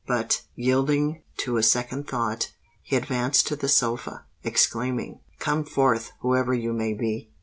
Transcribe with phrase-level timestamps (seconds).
[0.07, 2.51] But, yielding to a second thought,
[2.81, 7.29] he advanced to the sofa, exclaiming, "Come forth—whoever you may be."